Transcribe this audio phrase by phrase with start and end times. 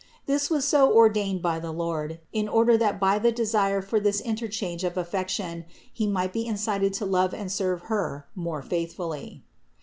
[0.25, 4.19] This was so ordained by the Lord, in order that by the desire for this
[4.19, 9.43] interchange of affection he might be incited to love and serve Her more faithfully.